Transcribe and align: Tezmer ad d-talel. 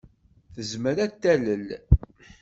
Tezmer 0.53 0.97
ad 1.05 1.11
d-talel. 1.11 1.67